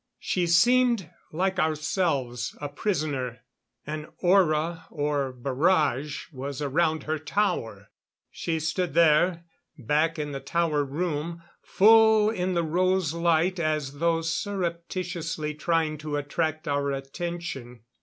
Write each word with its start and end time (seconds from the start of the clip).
She 0.17 0.47
seemed, 0.47 1.11
like 1.31 1.59
ourselves, 1.59 2.57
a 2.59 2.67
prisoner. 2.69 3.41
An 3.85 4.07
aura 4.17 4.87
or 4.89 5.31
barrage 5.31 6.25
was 6.31 6.59
around 6.59 7.03
her 7.03 7.19
tower. 7.19 7.89
She 8.31 8.59
stood 8.59 8.95
there, 8.95 9.43
back 9.77 10.17
in 10.17 10.31
the 10.31 10.39
tower 10.39 10.83
room, 10.83 11.43
full 11.61 12.31
in 12.31 12.55
the 12.55 12.63
rose 12.63 13.13
light 13.13 13.59
as 13.59 13.99
though 13.99 14.21
surreptitiously 14.21 15.53
trying 15.53 15.99
to 15.99 16.15
attract 16.15 16.67
our 16.67 16.91
attention. 16.91 17.81